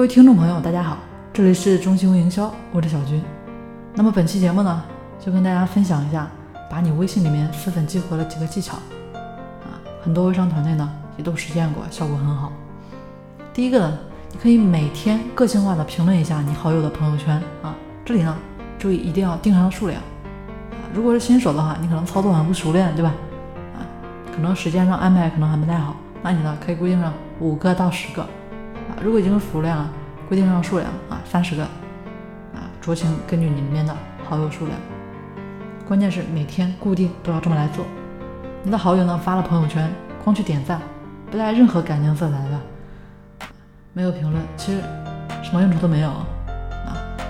[0.00, 0.96] 各位听众朋友，大家好，
[1.30, 3.22] 这里是中兴营销，我是小军。
[3.94, 4.82] 那么本期节目呢，
[5.22, 6.26] 就跟大家分享一下，
[6.70, 8.78] 把你微信里面私粉激活的几个技巧
[9.62, 12.50] 啊，很多微商团队呢也都实践过，效果很好。
[13.52, 13.98] 第一个呢，
[14.32, 18.34] 你可以每天个性化的评论一下你好友的朋友圈啊，这里呢
[18.78, 23.12] 注意一定要定上数量啊，如果是新手的话，你可能操作还不熟练，对吧？
[23.76, 23.84] 啊，
[24.34, 28.26] 可能时间上安排可能还不太好，那你呢可以规定上五个到十个。
[29.02, 29.90] 如果已经熟练了，
[30.28, 31.62] 规定上数量啊，三十个
[32.52, 33.96] 啊，酌情根据你里面的
[34.28, 34.78] 好友数量。
[35.88, 37.84] 关键是每天固定都要这么来做。
[38.62, 39.90] 你的好友呢发了朋友圈，
[40.22, 40.82] 光去点赞，
[41.30, 42.60] 不带任何感情色彩的，
[43.94, 44.82] 没有评论，其实
[45.42, 46.26] 什么用处都没有啊。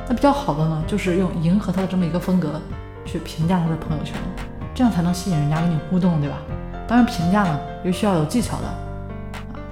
[0.08, 2.60] 那比较好的呢，就是用迎合他的这么一个风格
[3.04, 4.16] 去评价他的朋友圈，
[4.74, 6.36] 这样才能吸引人家跟你互动，对吧？
[6.88, 8.64] 当然评价呢也需要有技巧的。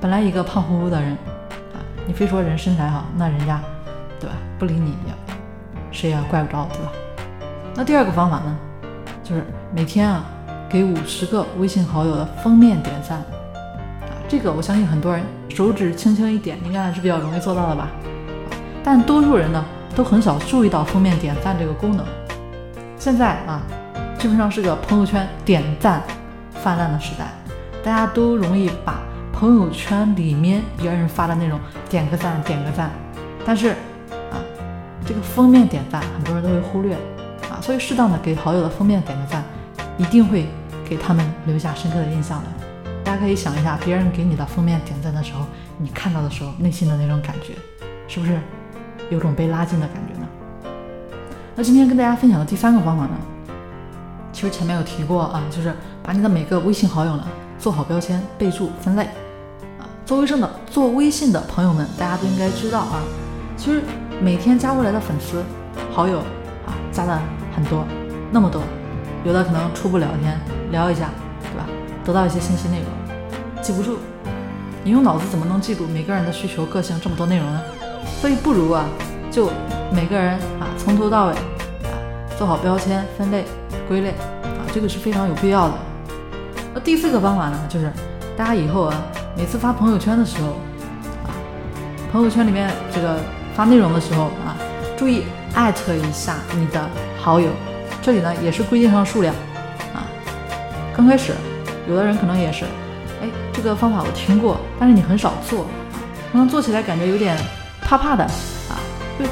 [0.00, 1.18] 本来一个胖乎乎的人。
[2.08, 3.60] 你非说人身材好，那人家，
[4.18, 4.34] 对吧？
[4.58, 5.12] 不理你也，
[5.92, 6.90] 谁也怪不着，对吧？
[7.74, 8.56] 那第二个方法呢，
[9.22, 10.24] 就是每天啊，
[10.70, 13.26] 给五十个微信好友的封面点赞啊。
[14.26, 17.88] 这个我相信很多人手指轻轻一点，应该还是比较容易做到的吧？
[18.82, 19.62] 但多数人呢，
[19.94, 22.06] 都很少注意到封面点赞这个功能。
[22.96, 23.60] 现在啊，
[24.18, 26.02] 基本上是个朋友圈点赞
[26.54, 27.26] 泛滥的时代，
[27.84, 28.98] 大家都容易把。
[29.38, 32.90] 朋友圈里面别人发的内容点个赞，点个赞，
[33.46, 33.68] 但是
[34.32, 34.42] 啊，
[35.06, 36.96] 这个封面点赞很多人都会忽略
[37.48, 39.44] 啊，所以适当的给好友的封面点个赞，
[39.96, 40.48] 一定会
[40.84, 42.46] 给他们留下深刻的印象的。
[43.04, 45.44] 大家可以想一下，别人给你的封面点赞的时候，
[45.76, 47.54] 你看到的时候内心的那种感觉，
[48.08, 48.40] 是不是
[49.08, 50.26] 有种被拉近的感觉呢？
[51.54, 53.12] 那今天跟大家分享的第三个方法呢，
[54.32, 55.72] 其实前面有提过啊，就是
[56.02, 57.24] 把你的每个微信好友呢
[57.56, 59.08] 做好标签、备注、分类。
[60.08, 63.04] 做微信的做微信的朋友们，大家都应该知道啊。
[63.58, 63.82] 其实
[64.22, 65.44] 每天加过来的粉丝
[65.92, 66.20] 好友
[66.64, 67.20] 啊，加的
[67.54, 67.84] 很多，
[68.32, 68.62] 那么多，
[69.22, 71.10] 有的可能初步聊天聊一下，
[71.42, 71.66] 对吧？
[72.06, 73.98] 得到一些信息内容，记不住。
[74.82, 77.60] 你用脑子怎么能记住每个人的需求、个性这么多内容呢？
[78.18, 78.86] 所以不如啊，
[79.30, 79.50] 就
[79.92, 81.92] 每个人啊，从头到尾啊，
[82.38, 83.44] 做好标签、分类、
[83.86, 85.74] 归类啊，这个是非常有必要的。
[86.72, 87.92] 那第四个方法呢，就是
[88.38, 88.94] 大家以后啊。
[89.38, 90.48] 每次发朋友圈的时候，
[91.24, 91.30] 啊，
[92.10, 93.20] 朋友圈里面这个
[93.54, 94.58] 发内容的时候啊，
[94.96, 95.22] 注意
[95.54, 96.90] 艾特一下你的
[97.22, 97.48] 好友。
[98.02, 99.32] 这里呢也是规定上数量，
[99.94, 100.02] 啊，
[100.92, 101.32] 刚开始
[101.88, 102.64] 有的人可能也是，
[103.22, 105.66] 哎，这个方法我听过，但是你很少做，
[106.32, 107.38] 可能做起来感觉有点
[107.82, 108.74] 怕怕的，啊，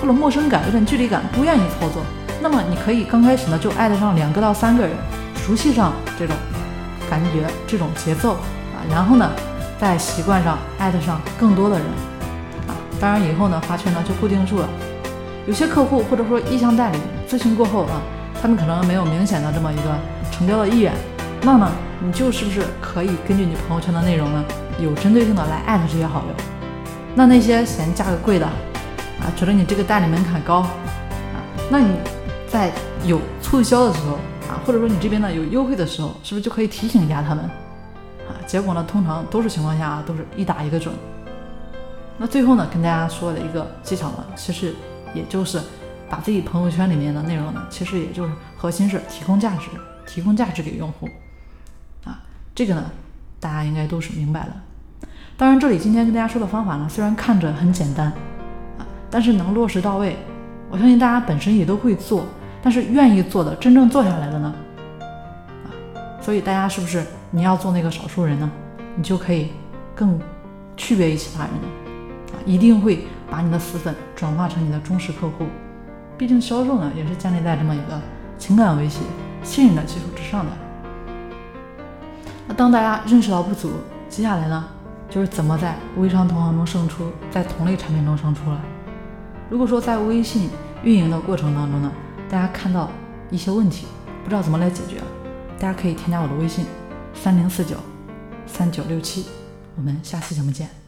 [0.00, 2.00] 或者陌生感，有点距离感，不愿意操作。
[2.41, 4.97] 那么你可以刚开始呢就艾特上两个到三个人，
[5.45, 6.37] 熟悉上这种
[7.11, 9.28] 感觉、这种节奏啊，然后呢。
[9.78, 11.87] 在习惯上艾特上更多的人
[12.66, 14.69] 啊，当然以后呢发圈呢就固定住了。
[15.47, 16.98] 有些客户或者说意向代理
[17.28, 18.00] 咨询过后啊，
[18.41, 19.82] 他们可能没有明显的这么一个
[20.32, 20.92] 成交的意愿，
[21.42, 21.70] 那么
[22.04, 24.44] 你就是不是可以根据你朋友圈的内容呢，
[24.81, 26.34] 有针对性的来艾特这些好友？
[27.15, 31.36] 那那些嫌价格贵的啊，觉得你这个代理门槛高啊，
[31.70, 31.97] 那你
[32.48, 32.72] 在
[33.04, 34.15] 有促销的时候
[34.48, 37.48] 啊，或者说你这边呢有优惠的时候，是不是就可以提醒一下他们？
[38.28, 40.94] 啊结果呢，通常多数情况下啊都是一打一个准。
[42.19, 44.75] 那最后呢，跟大家说的一个技巧呢，其实
[45.14, 45.60] 也就是
[46.09, 49.69] 把自己朋友圈里面的内容呢，其实也就是核心是提供价值，
[50.06, 51.09] 提供价值给用户。
[52.04, 52.20] 啊，
[52.54, 52.91] 这个呢，
[53.38, 54.53] 大家应该都是明白的。
[55.36, 58.06] 当然，这里今天跟大家说的方法呢，虽然看着很简单
[58.78, 60.16] 啊，但是能落实到位，
[60.70, 62.25] 我相信大家本身也都会做。
[62.62, 64.54] 但是愿意做的，真正做下来的呢？
[65.65, 65.69] 啊，
[66.22, 67.04] 所以大家是不是？
[67.36, 68.50] 你要做那个少数人呢，
[68.97, 69.52] 你就可以
[69.94, 70.19] 更
[70.74, 75.44] 区别于其他人的啊，一定会把你的死粉转化成你的忠实客户。
[76.16, 78.00] 毕竟销售呢，也是建立在这么一个
[78.38, 79.02] 情感维系、
[79.42, 80.52] 信任的基础之上的。
[82.48, 83.70] 那当大家认识到不足，
[84.08, 84.64] 接下来呢，
[85.10, 88.59] 就是怎么在微商同行中胜出，在同类产品中胜出了。
[89.50, 90.48] 如果说在微信
[90.82, 91.92] 运营的过程当中呢，
[92.30, 92.89] 大家看到
[93.30, 93.86] 一些问题，
[94.24, 95.03] 不知道怎么来解决，
[95.60, 96.65] 大家可以添加我的微信。
[97.22, 97.77] 三零四九
[98.47, 99.27] 三九六七，
[99.77, 100.85] 我们下期节目见。